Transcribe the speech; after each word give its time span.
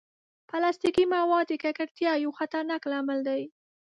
پلاستيکي 0.49 1.05
مواد 1.13 1.45
د 1.49 1.53
ککړتیا 1.63 2.11
یو 2.23 2.31
خطرناک 2.39 2.81
لامل 2.91 3.19
دي. 3.27 3.41